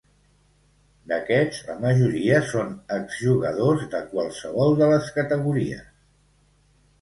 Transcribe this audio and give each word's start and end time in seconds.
D'aquests, 1.11 1.59
la 1.67 1.75
majoria 1.83 2.39
són 2.53 2.71
exjugadors 2.95 3.85
de 3.93 4.01
qualsevol 4.15 4.75
de 4.81 4.89
les 4.95 5.13
categories. 5.21 5.87